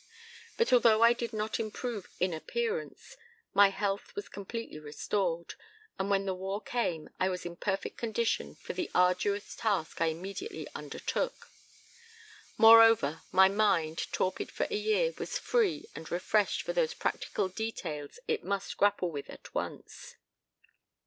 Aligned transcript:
But, 0.57 0.73
although 0.73 1.03
I 1.03 1.13
did 1.13 1.31
not 1.31 1.59
improve 1.59 2.09
in 2.19 2.33
appearance, 2.33 3.17
my 3.53 3.69
health 3.69 4.15
was 4.15 4.29
completely 4.29 4.79
restored, 4.79 5.53
and 5.99 6.09
when 6.09 6.25
the 6.25 6.33
war 6.33 6.59
came 6.59 7.11
I 7.19 7.29
was 7.29 7.45
in 7.45 7.55
perfect 7.55 7.97
condition 7.97 8.55
for 8.55 8.73
the 8.73 8.89
arduous 8.95 9.55
task 9.55 10.01
I 10.01 10.07
immediately 10.07 10.67
undertook. 10.73 11.51
Moreover, 12.57 13.21
my 13.31 13.47
mind, 13.47 14.11
torpid 14.11 14.51
for 14.51 14.65
a 14.71 14.75
year, 14.75 15.13
was 15.19 15.37
free 15.37 15.85
and 15.93 16.09
refreshed 16.09 16.63
for 16.63 16.73
those 16.73 16.95
practical 16.95 17.47
details 17.47 18.17
it 18.27 18.43
must 18.43 18.77
grapple 18.77 19.11
with 19.11 19.29
at 19.29 19.53
once. 19.53 20.15